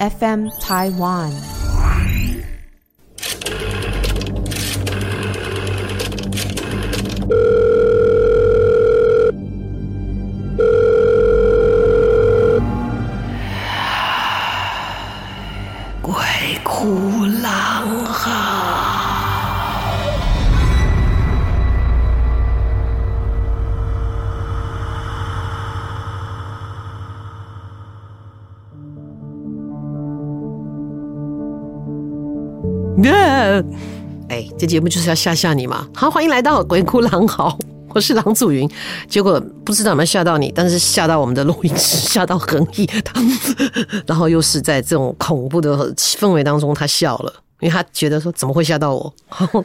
[0.00, 1.57] FM Taiwan。
[34.58, 35.86] 这节目就是要吓吓你嘛！
[35.94, 37.56] 好，欢迎来到《鬼哭狼嚎》，
[37.94, 38.68] 我是郎祖筠。
[39.08, 42.84] 结果不知道有没有吓到你，但是吓到我们的录音师，吓到恒毅，
[44.04, 49.14] 然后又是在这种恐怖的氛围当中，他笑了，因为他觉得说怎么会吓到我？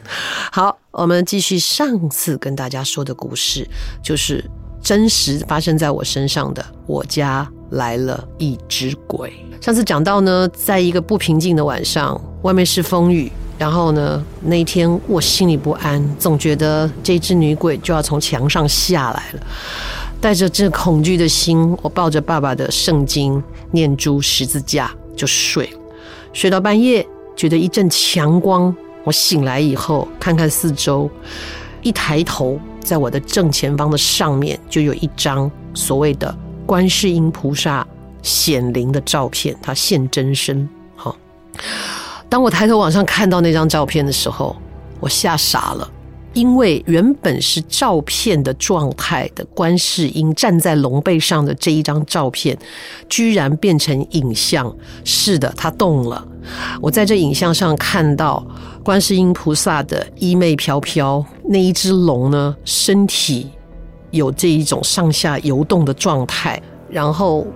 [0.52, 3.66] 好，我们继续上次跟大家说的故事，
[4.00, 4.48] 就是
[4.80, 6.64] 真实发生在我身上的。
[6.86, 9.32] 我家来了一只鬼。
[9.60, 13.32] 上次讲到呢，在一个不平静的晚上，外面是风雨。
[13.64, 19.40] 然后呢，那一天我心里不安，总觉得这只女鬼就要从墙上下来了。
[20.20, 25.80] 带着这恐惧的心，我抱着爸爸的圣经，念珠十字架就睡了。
[26.34, 28.76] 睡到半夜，觉得一阵强光。
[29.02, 31.10] 我醒来以后，看看四周，
[31.80, 37.86] 一抬头，在我的正前方的上面，就有一张所谓的观世音菩萨
[38.20, 40.68] 显灵的照片，他现真身。
[40.94, 41.16] 好。
[42.34, 44.56] 当我抬头往上看到那张照片的时候，
[44.98, 45.88] 我吓傻了，
[46.32, 52.58] 因为原本是照片的状态的观世音站在龙背上的这一张照片，
[53.08, 54.74] 居然变成影像。
[55.04, 56.26] 是的，它动了。
[56.82, 58.44] 我在这影像上看到
[58.82, 63.48] 观世音菩萨的衣袂飘飘，那一只龙呢，身体
[64.10, 67.46] 有这一种上下游动的状态，然后。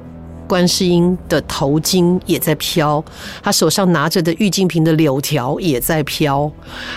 [0.49, 3.05] 观世音的头巾也在飘，
[3.43, 6.51] 他手上拿着的玉净瓶的柳条也在飘，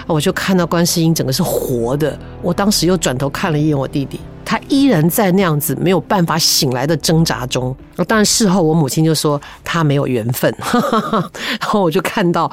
[0.08, 2.18] 我就看到观世音整个是活的。
[2.42, 7.76] 我当时又转头看了一眼我弟弟，他依然在那样子没有办法醒来的挣扎中。
[8.08, 10.52] 当然事后我母亲就说他没有缘分，
[11.60, 12.52] 然后我就看到，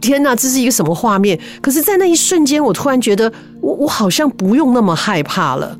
[0.00, 1.38] 天哪，这是一个什么画面？
[1.62, 5.78] 可是，在那一瞬间，我突然觉得我我好像不用那么害怕了，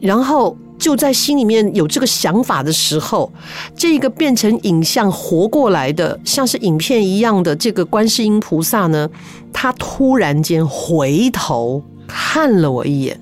[0.00, 0.56] 然后。
[0.78, 3.30] 就在心里面有这个想法的时候，
[3.74, 9.08] 这个变成影像活过来的，像是影片一样的这个观世音菩萨呢，
[9.52, 13.20] 他突然间回头看了我一眼，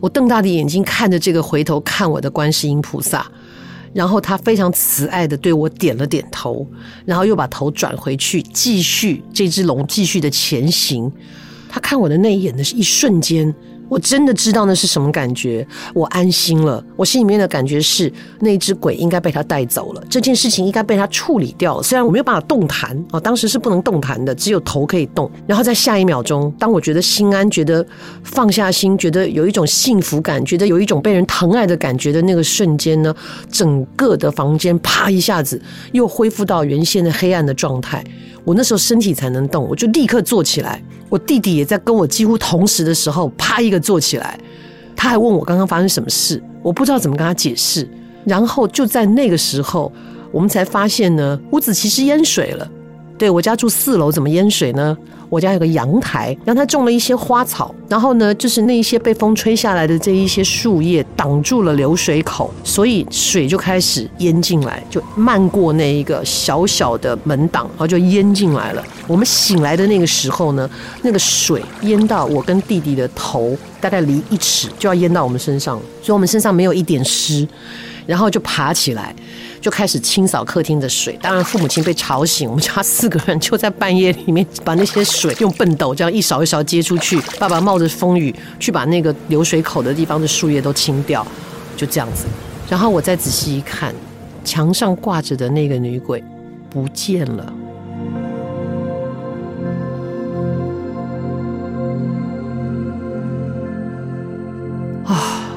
[0.00, 3.30] 我瞪大的眼睛看着这个回头看我的观世音菩萨，
[3.92, 6.66] 然后他非常慈爱的对我点了点头，
[7.04, 11.12] 然后又把头转回去，继续这只龙继续的前行。
[11.68, 13.54] 他看我的那一眼的一瞬间。
[13.88, 16.84] 我真的知道那是什么感觉，我安心了。
[16.96, 21.82] 我心里面的感觉是，那只鬼应该被他带走了，这件事情应该被他处理掉了。
[21.82, 25.30] 虽然我没有办法动弹啊，当时是不能动弹的，只有头可以动。
[25.46, 27.86] 然后在下一秒钟，当我觉得心安，觉得
[28.22, 33.14] 放下心，觉得有一种幸福感，觉得有一种被人疼爱的感觉的那个瞬间呢，
[33.50, 35.60] 整个的房间啪一下子
[35.92, 38.04] 又恢复到原先的黑暗的状态。
[38.44, 40.82] 我那时候身体才能动，我就立刻坐起来。
[41.08, 44.38] 我弟弟也在跟我几乎同时的时候，啪一个坐起来。
[44.94, 47.88] 他还问我刚刚发生什么事，我不知道怎么跟他解释。
[48.24, 49.92] 然后就在那个时候，
[50.30, 52.70] 我们才发现呢，屋子其实淹水了。
[53.16, 54.96] 对，我家住四楼，怎么淹水呢？
[55.30, 68.84] 我家有个阳台，阳台种了一些花草，然后呢，就是那一些被风吹下来的这一些树叶挡住了流水口，所以水就开始淹进来，就漫过那一个小小的门挡，然后就淹进来了。
[69.06, 70.68] 我们醒来的那个时候呢，
[71.02, 77.46] 那个水淹到我跟弟弟的头，大概离一尺就要淹到我们身上，所以我们身上没有一点湿，
[78.06, 79.14] 然后就爬起来。
[79.64, 87.18] 就开始清扫客厅的水，当然父母亲被吵醒，我们家四个人就在半夜里面把那些水用畚斗这样一勺一勺接出去。
[87.38, 91.26] 爸爸冒着风雨去把那个流水口的地方的树叶都清掉，
[91.78, 92.26] 就这样子。
[92.68, 93.94] 然后我再仔细一看，
[94.44, 96.22] 墙上挂着的那个女鬼
[96.68, 97.52] 不见了。
[105.06, 105.48] 啊，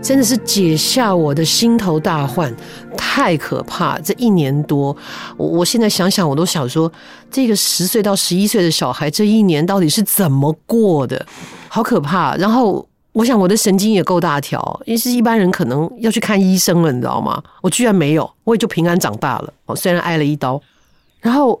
[0.00, 2.50] 真的是解下我的心头大患。
[3.12, 3.98] 太可怕。
[3.98, 4.96] 这一年多，
[5.36, 6.90] 我我现在想想，我都想说，
[7.28, 11.26] 这个十岁到十一岁的小孩，这一年到底是怎么过的？
[11.68, 12.36] 好可怕。
[12.36, 17.42] 然后我想，我的神经也够大条，因为是一般人可能要去看医生了，你知道吗？
[17.62, 19.52] 我居然没有，我也就平安长大了。
[19.66, 20.62] 哦，虽然挨了一刀。
[21.18, 21.60] 然后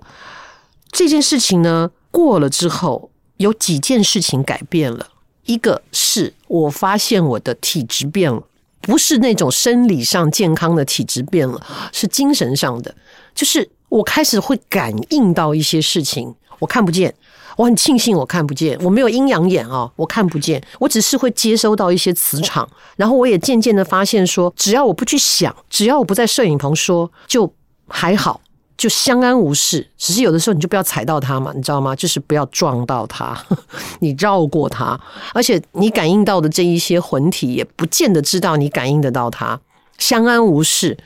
[0.92, 5.04] 这件事情呢，过了之后，有几件事情改变了。
[5.46, 8.40] 一个是我发现我的体质变了，
[8.80, 11.60] 不是那种生理上健康的体质变了，
[11.92, 12.94] 是精神上的。
[13.34, 17.14] 就是我开始会感应到一些事情，我看不见。
[17.56, 20.62] 我很庆幸我看不见，我没有阴阳眼啊，我看不见。
[20.78, 22.66] 我只是会接收到一些磁场，
[22.96, 27.52] 然后我也渐渐的发现说，只要我不去想，只要我不在摄影棚说，就
[27.86, 28.40] 还好。
[28.80, 31.94] 就相安无事，只是有的时候你就不要踩到它嘛，你知道吗？
[31.94, 33.38] 就是不要撞到它，
[34.00, 34.98] 你绕过它，
[35.34, 39.60] 而且你感应到的这一些魂体也不见得知道你感应得到它，
[39.98, 40.96] 相安无事。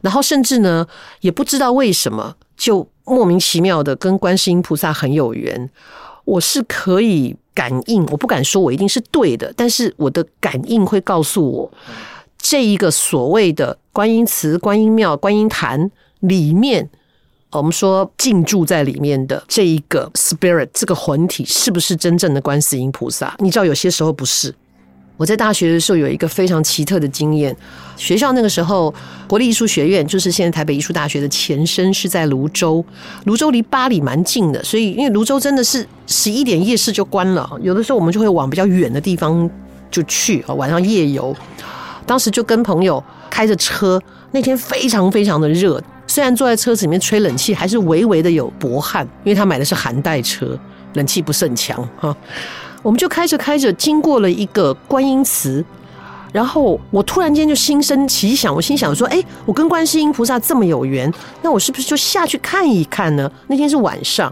[0.00, 0.86] 然后甚至呢，
[1.20, 5.68] 也不知道为什么，就莫名其妙的跟观世音菩萨很有缘。
[6.24, 11.70] 我是可以感应，我不敢说我一定是对的，但是我的感应会告诉我，
[12.38, 16.88] 这一个所谓的观音祠、观音庙、观音坛里面。
[17.58, 23.34] 我们说进驻在里面的这一个 spirit，这个魂体是不是真正的观世音菩萨？
[23.38, 24.54] 你知道有些时候不是。
[25.18, 27.54] 我在大学的时候有一个非常奇特的经验，
[27.96, 28.92] 学校那个时候
[29.28, 32.84] 国立艺术学院就是现在台北艺术大学的前身，是在芦洲。
[33.24, 39.48] 芦洲离巴黎蛮近的，所以因为芦洲真的是十一点夜市就关了，有的时候我们就会往比较远的地方
[39.90, 41.36] 就去啊，晚上夜游。
[42.04, 44.00] 当时就跟朋友开着车，
[44.32, 45.80] 那天非常非常的热。
[46.06, 50.58] 虽然坐在车子里面吹冷气，还是微微的有薄汗，因为他买的是寒带车，
[50.94, 52.14] 冷气不甚强哈。
[52.82, 55.64] 我们就开着开着，经过了一个观音祠，
[56.32, 61.10] 然后我突然间就心生奇想，我心想说：“哎，我跟观世音菩萨这么有缘，
[61.40, 64.30] 那我是不是就下去看一看呢？”那天是晚上，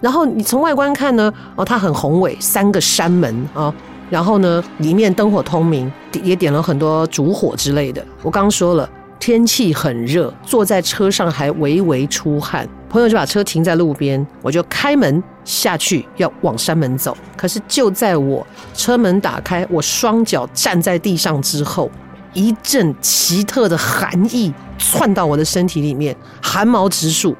[0.00, 3.72] 然后你从外观看呢，哦，它很宏伟，三个山门啊，
[4.08, 5.92] 然后呢，里面灯火通明，
[6.24, 8.04] 也点了很多烛火之类的。
[8.22, 8.88] 我刚说了。
[9.22, 12.68] 天气很热，坐在车上还微微出汗。
[12.88, 17.16] 朋友就把车停在路边，我就开门下去要往山门走。
[17.36, 21.88] 可是就在我车门打开，我双脚站在地上之后，
[22.32, 27.36] 一阵奇特的寒意窜到我的身体里面，寒毛直竖。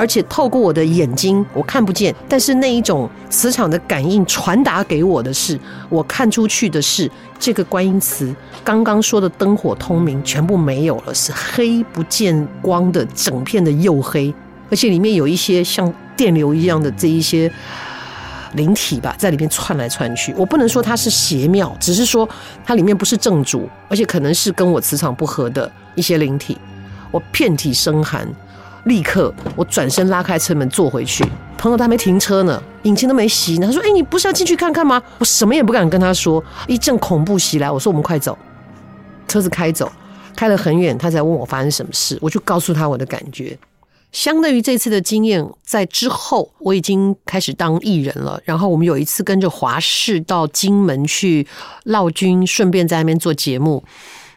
[0.00, 5.60] 而且透过我的眼睛，我看不见，但是那一种磁场的感应传达给我的是，
[5.90, 7.08] 我看出去的是
[7.38, 8.34] 这个观音祠。
[8.64, 14.32] 刚刚说的灯火通明，全部没有了，是黑不见光的整片的黝黑，
[14.70, 17.52] 而且里面有一些像电流一样的这一些
[18.54, 20.32] 灵体吧，在里面窜来窜去。
[20.34, 22.26] 我不能说它是邪庙，只是说
[22.64, 26.56] 它里面不是正主，而且可能是跟我磁场不合的一些灵体。
[27.10, 28.26] 我遍体生寒。
[28.84, 31.24] 立刻，我转身拉开车门坐回去。
[31.58, 33.66] 朋友他没停车呢，引擎都没熄呢。
[33.66, 36.42] 他说：“哎，你不是要进去看看吗？”我什么也不敢跟他说。
[36.66, 38.36] 一阵恐怖袭来，我说：“我们快走。”
[39.28, 39.92] 车子开走，
[40.34, 42.18] 开了很远，他才问我发生什么事。
[42.22, 43.56] 我就告诉他我的感觉。
[44.10, 48.40] 相对于这次的经验，在之后我已经开始当艺人了。
[48.44, 51.46] 然后我们有一次跟着华视到金门去
[51.84, 53.84] 劳军，顺便在那边做节目。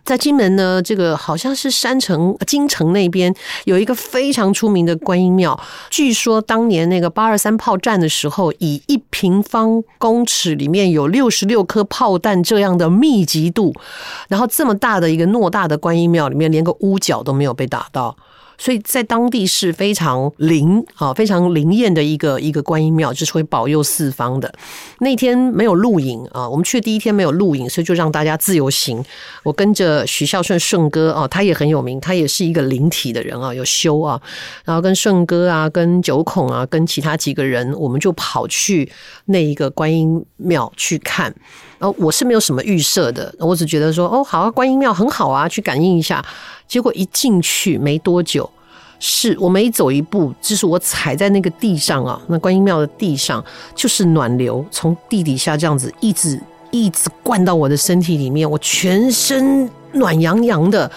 [0.06, 3.34] 在金门呢，这个好像是山城、金城那边
[3.64, 5.58] 有一个非常出名的观音庙。
[5.90, 13.74] 据说当年那个八二三炮战的时候，以一平方公尺里面有六十六颗炮弹这样的密集度，
[14.28, 18.16] 然后这么大的一个偌大的观音庙里面，连个屋角都没有被打到。
[18.64, 24.50] 所以在当地是非常灵啊，非常灵验的一个一个观音庙，就是会保佑四方的。
[25.00, 29.04] 那天没有录影啊，我们去的第一天没有录影，所以就让大家自由行。
[29.44, 34.22] 我跟着许孝顺顺哥啊，他也很有名，他也是一个灵体的人啊，有修啊。
[34.64, 38.90] 然后跟顺哥啊，跟九孔啊，跟其他几个人，我们就跑去
[39.26, 41.36] 那一个观音庙去看。
[41.80, 46.24] 然后我是没有什么预设的，我只觉得说哦，好啊，观音庙很好啊，去感应一下。
[46.74, 48.50] 结果一进去没多久，
[49.00, 60.92] 是我每走一步，就是我踩在那个地上啊，那观音庙的地上，就是暖流从地底下这样子一直一直灌到我的身体里面，我全身暖洋洋的，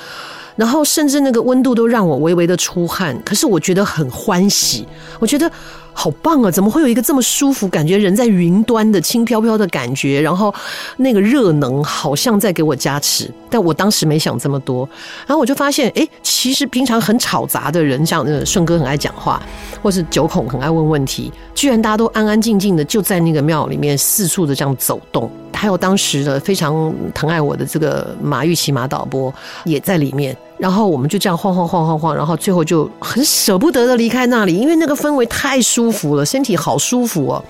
[0.57, 4.89] 然后甚至那个温度都让我微微的出汗，可是我觉得很欢喜，
[5.21, 5.53] 我觉得。
[5.99, 6.51] 好棒啊！
[6.51, 10.21] 怎么会有一个这么舒服，感觉人在云端的轻飘飘的感觉？
[10.21, 10.55] 然后
[10.99, 14.87] 那个热能好像在给我加持，但我当时没想这么多。
[15.27, 19.43] 然后我就发现，哎，其实平常很吵杂的人，像那个顺哥很爱讲话，
[19.83, 25.31] 或是九孔很爱问问题，居然大家都安安静静的就在那个庙里面四处的这样走动。
[25.55, 29.33] 还有当时的非常疼爱我的这个马玉琪马导播
[29.65, 30.37] 也在里面。
[30.59, 37.45] 然后我们就这样晃晃晃晃晃，然后最后就很舍不得的离开那里，因为那个氛围太舒服了，身体好舒服哦，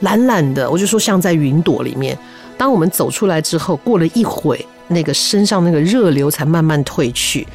[0.00, 2.18] 懒懒的，我就说像在云朵里面。
[2.56, 7.46] 当我们走出来之后，过了一会，那个身上那个热流才慢慢退去，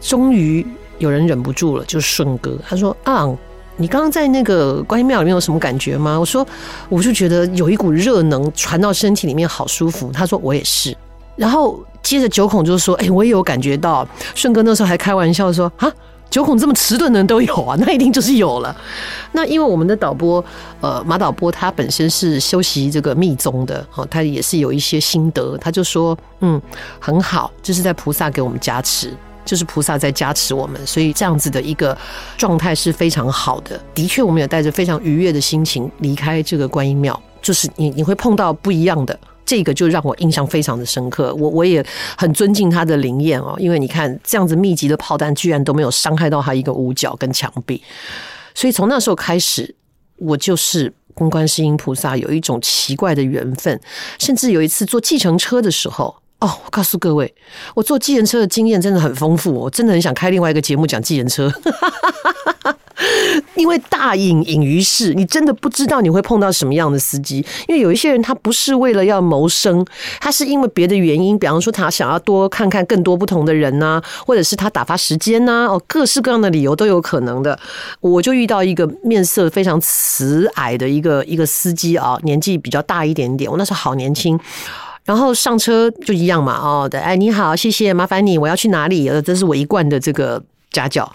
[0.00, 0.66] 终于
[0.98, 3.26] 有人忍不住了，就是顺哥，他说：“啊，
[3.76, 6.46] 你刚刚在那个观音庙里面有什么感觉吗？”我说
[6.88, 10.96] ：“我就觉得有一股热能传到身体里面，好舒服。”他说：“我也是。”
[11.36, 15.90] 然后接着九孔就说：“哎，我也有感觉到。”顺哥那时候还开玩笑说：“啊，
[16.28, 18.76] 九孔这么迟钝的人都有啊，那一定就是有了。”
[19.32, 20.44] 那因为我们的导播，
[20.80, 26.60] 呃，马导播他本身是修习这个密宗的，哦，他也是有一些心得，他就说：“嗯，
[26.98, 31.96] 很好，这是在菩萨给我们加持，就是菩萨在加持我们，所以这样子的一个
[32.36, 33.80] 状态是非常好的。
[33.94, 39.18] 的确，我们也带着非常愉悦的心情离开这个观音庙，就是你你会碰到不一样的。”
[39.50, 41.84] 这个就让我印象非常的深刻，我我也
[42.16, 47.82] 很尊敬他的灵验哦，因为你看这样子密集的炮弹，居然都没有伤害到他一个屋角跟墙壁，
[48.54, 49.74] 所以从那时候开始，
[50.18, 53.80] 我就是跟观世音菩萨有一种奇怪的缘分，
[54.20, 57.34] 甚至有一次坐计程车的时候，哦，我告诉各位，
[57.74, 61.52] 我坐计程车的经验真的很丰富，我真的很想开另外一个节目讲计程车。
[63.54, 67.44] 因为大隐隐于市，你真的不知道你会碰到什么样的司机。
[67.66, 69.84] 因为有一些人他不是为了要谋生，
[70.20, 77.58] 他是因为别的原因，比方说他想要多看看更多不同的人呐，或者是他打发时间呐，哦，各式各样的理由都有可能的。
[78.00, 84.38] 我就遇到一个面色非常慈蔼的一个一个司机啊，年纪比较大一点点，我那时候好年轻，
[85.04, 89.08] 然后上车就一样嘛，哦，对，哎，你好，谢谢，麻烦你，我要去哪里？
[89.08, 90.42] 呃，这是我一贯的这个。
[90.72, 91.10] 家教，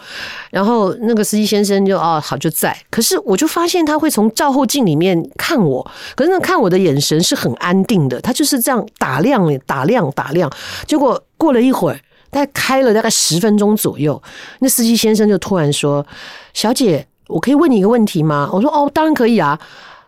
[0.52, 10.52] 然后那个司机先生就哦好就在，可是我就发现他会从照后镜里面看我，可是那看我的眼神是很安定的，他就是这样打量打量打量，
[10.86, 14.22] 结果过了一会儿，大概开了大概十分钟左右，
[14.60, 16.06] 那司机先生就突然说
[16.54, 19.60] ：“小姐，我可以问你一个问题吗？”我说：“哦，当然可以啊。”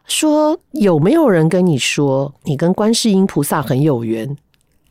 [0.07, 4.37] 说有没有人跟你说你跟观世音菩萨很有缘？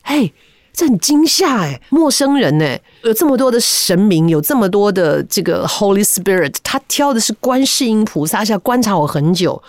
[0.03, 0.33] 嘿。
[0.77, 9.59] 这很惊吓哎，陌生人哎，有这么多的神明，有这么多的这个 Holy Spirit，他挑的是观世音菩萨，下观察我很久。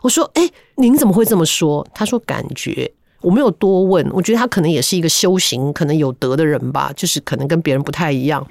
[0.00, 1.86] 我说，哎，您怎么会这么说？
[1.92, 2.90] 他说感觉，
[3.20, 4.08] 我没有多问。
[4.10, 8.46] 我觉得他可能也是一个修行，可能有德的人吧，就是可能跟别人不太一样。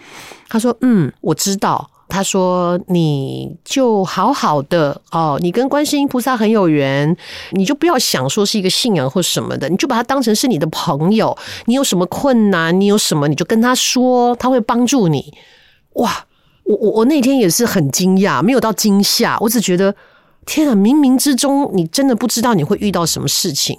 [0.47, 1.89] 他说，嗯，我知道。
[2.09, 7.15] 他说：“你就好好的哦，你跟观世音菩萨很有缘，
[7.51, 11.37] 你就不要想说是一个信仰或什么的，你就把他当成是你的朋友。
[11.65, 15.33] 你有什么困难，你有什么，你就跟他说，他会帮助你。”
[15.95, 16.25] 哇，
[16.63, 19.93] 我我我那天也是很惊讶，没有到惊吓，我只觉得
[20.45, 23.77] 天啊，冥冥之中你真的不知道你会遇到什么事情。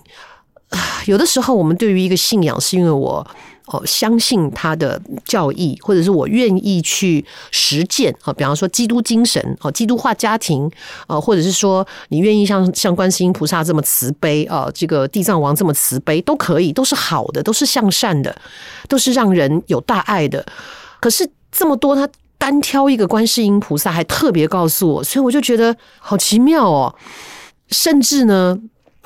[1.07, 3.27] 有的时候我们对于一个信仰，是因为我。
[3.71, 8.33] 哦，相信他的教义，或者是我愿意去实践啊。
[8.33, 10.71] 比方说，基督精神哦，基督化家庭
[11.07, 18.35] 啊，或者是说，你愿意像像观世音菩萨这么慈悲啊，这个地藏王这么慈悲，都可以，都是好的，都是向善的，
[18.89, 20.43] 都是让人有大爱的。
[20.99, 22.09] 可是这么多，他
[22.39, 26.95] 单挑一个观世音菩萨，还特别告诉我，所以我就觉得好奇妙哦，
[27.69, 28.59] 甚至呢。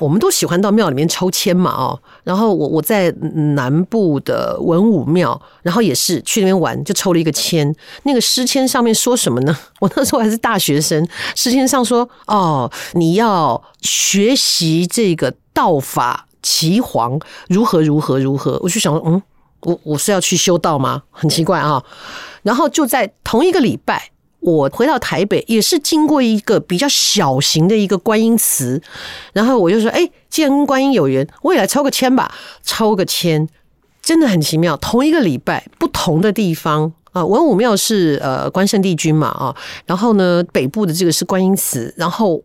[0.03, 3.09] 我们都喜欢到庙里面抽签嘛，哦，然后我我在
[3.55, 7.73] 南部的文武庙，然后也是去那边玩，就抽了一个签。
[8.03, 9.57] 那个诗签上面说什么呢？
[9.79, 19.21] 我那时候还是大学生，诗签上说：“哦，你要学习这个道法岐黄，如何如何如何。”我就想，嗯，
[19.61, 21.03] 我我是要去修道吗？
[21.11, 21.81] 很奇怪啊。
[22.41, 24.12] 然后就在同一个礼拜。
[24.43, 28.81] 我回到台北也是经过一个比较小型的一个观音祠，
[29.33, 32.31] 然后我就说：“哎，既然跟观音有缘，我也来抽个签吧。”
[32.63, 33.47] 抽个签，
[34.01, 34.77] 真的很奇妙。
[34.77, 42.43] 同一个礼拜，不同的地方啊，文武庙是呃关圣帝君嘛啊，然后呢北部的这个是观音祠，然后。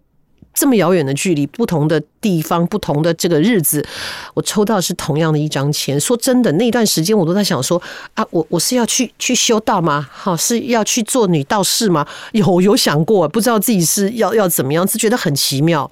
[0.58, 3.86] 这么遥远的距离，不同的地方，不同的这个日子，
[4.34, 5.98] 我抽到是同样的一张签。
[6.00, 7.80] 说真的，那段时间我都在想说
[8.14, 10.04] 啊，我我是要去去修道吗？
[10.10, 12.04] 好，是要去做女道士吗？
[12.32, 15.88] 有有想过，不知道自己是要要怎么样，是觉得很奇妙，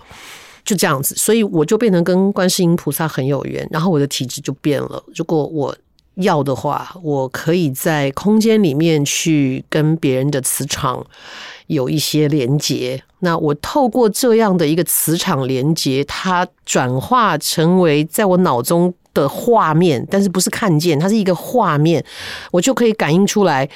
[0.64, 5.00] 就这样子，所以我就变成跟观世音菩萨很有缘，然后我的体质就变了。
[5.14, 5.72] 如果我
[6.16, 11.04] 要的话，我可以在空间里面去跟别人的磁场
[11.66, 13.02] 有一些连接。
[13.20, 22.04] 那我透过这样的一个磁场连接，它转化成为在我脑中的画面，但是不是看见，它是一个画面，
[22.50, 23.68] 我就可以感应出来。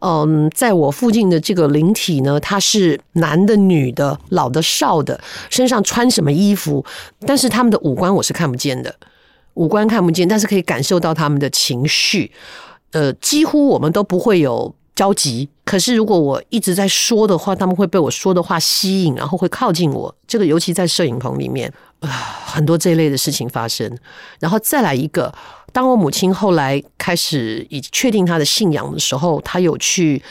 [0.00, 5.20] 嗯，在我附近的这个灵体呢，它是男的、女的、老的、少的，
[5.50, 6.84] 身上穿什么衣服，
[7.26, 8.94] 但是他们的五官我是看不见的，
[9.54, 12.30] 五官看不见，但是可以感受到他们的情绪。
[12.92, 15.48] 呃，几乎我们都不会有交集。
[15.64, 20.14] 可是如果我一直在说的话，他们会被我说的话吸引，然后会靠近我。
[20.28, 21.68] 这个尤其在摄影棚里面，
[22.00, 23.98] 啊、呃，很多这一类的事情发生。
[24.38, 25.32] 然后再来一个，
[25.72, 30.22] 当我母亲后来开始已确定她的信仰的时候，她有去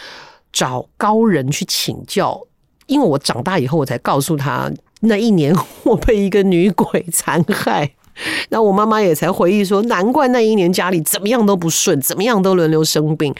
[0.53, 2.39] 找高人去请教。
[2.85, 5.53] 因为我长大以后，我才告诉她，那一年
[5.83, 7.91] 我被一个女鬼残害。
[8.49, 13.33] 那我妈妈也才回忆说，难怪那一年家里怎么样都不顺，怎么样都轮流生病。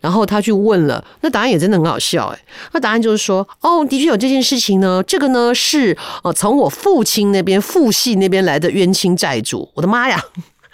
[0.00, 2.38] 然后她去问了，那答案也真的很好笑哎。
[2.72, 5.02] 那答案就是说，哦，的确有这件事情呢。
[5.06, 9.70] 这个呢是呃从我父亲那边父系那边来的冤亲债主。
[9.74, 10.22] 我的妈呀！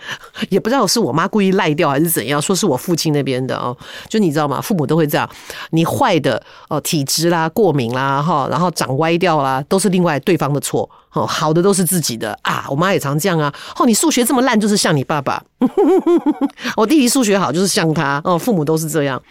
[0.50, 3.76] 也不知道是我妈故意赖掉还是怎样，说是我父亲那边的哦，
[4.08, 4.60] 就你知道吗？
[4.60, 5.28] 父母都会这样，
[5.70, 12.66] 你坏的哦，体质啦、过敏啦哈，然后长歪掉啦，都是另外对方的错哦，好的都是自己的啊。
[12.68, 15.42] 我妈也常这样啊，哦，你数学这么烂，就是像你爸爸；
[16.76, 18.38] 我弟弟数学好，就是像他哦。
[18.38, 19.22] 父母都是这样，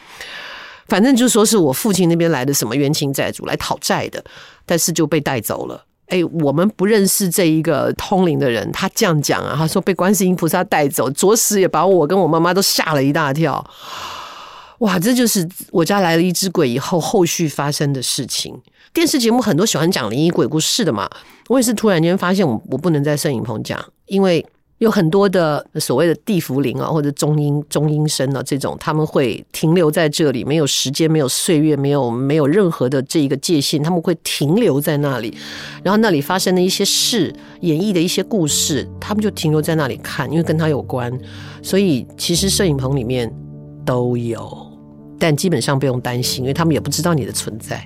[0.88, 4.24] 反正就说是我父亲那边来的什么冤亲债主来讨债的，
[4.66, 5.84] 但是就被带走了。
[6.12, 13.66] 哎，我们不认识这一个通灵的人，他这样讲啊，他说被观世音菩萨带走，着实也把我跟我妈妈都吓了一大跳。
[14.80, 18.54] 哇，这就是我家来了一只鬼以后后续发生的事情。
[18.94, 21.10] 电视节目很多喜欢讲灵异鬼故事的嘛，
[21.48, 24.46] 我也是突然间发现我我不能在摄影棚讲，因为。
[24.82, 35.38] 有很多的所谓的地缚灵啊，或者中阴中阴身啊，这种他们会停留在这里，没有时间，没有岁月，没有没有任何的这一个界限，他们会停留在那里，
[35.84, 41.16] 然后那里发生的一些事，演绎的一些故事，他们就停留在那里看，因为跟他有关，
[41.62, 43.32] 所以其实摄影棚里面
[43.86, 44.52] 都有，
[45.20, 47.86] 但基本上不用担心，因为他们也不知道你的存在。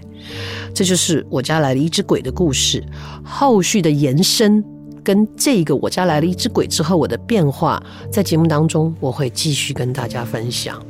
[0.73, 2.81] 这就是我家来了一只鬼的故事，
[3.21, 4.63] 后续的延伸。
[5.05, 7.81] 跟这个我家来了一只鬼之后，我的变化，
[8.11, 10.83] 在节目当中我会继续跟大家分享。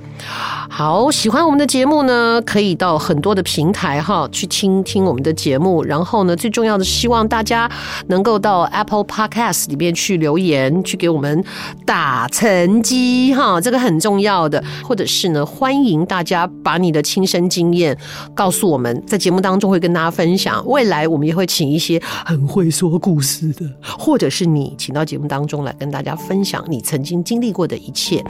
[0.70, 5.84] 好，喜欢我们的节目呢，可以到很多的平台哈去听听我们的节目。
[5.84, 7.70] 然后呢，最重要的，希望大家
[8.08, 11.44] 能够到 Apple Podcast 里面去留言，去给我们
[11.86, 14.62] 打成绩哈，这个很重要的。
[14.84, 17.98] 或者是呢，欢迎大家把你的亲身经验
[18.34, 20.62] 告诉我们，在节目当中会跟大家分享。
[20.66, 23.66] 未来我们也会请一些很会说故事的，
[23.98, 28.22] 或者是你请到节目当中来跟大家分享你曾经经历过的一切。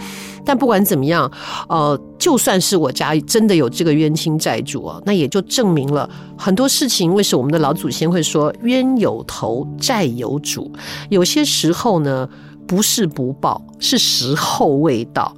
[0.45, 1.31] 但不管怎么样。
[1.75, 7.13] 呃，就算是我家真的有这个冤亲债主啊，那也就证明了很多事情。
[7.13, 10.71] 为什么我们的老祖先会说冤有头，债有主？
[11.09, 12.29] 有些时候呢，
[12.65, 15.35] 不是不报，是时候未到。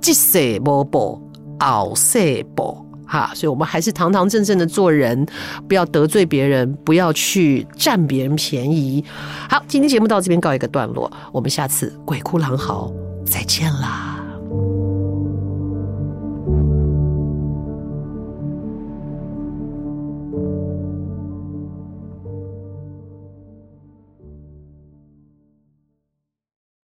[0.00, 1.20] 这世不报，
[1.60, 2.82] 后世报。
[3.04, 5.26] 哈，所以我们还是堂堂正正的做人，
[5.68, 9.04] 不要得罪别人，不要去占别人便宜。
[9.50, 12.90] 好，今天节目到这边告一个段落，我们下次鬼哭狼嚎
[13.26, 14.11] 再见啦。